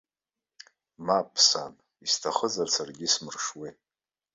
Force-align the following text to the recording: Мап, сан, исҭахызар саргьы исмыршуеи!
Мап, 1.05 1.29
сан, 1.47 1.73
исҭахызар 2.05 2.69
саргьы 2.75 3.05
исмыршуеи! 3.07 3.73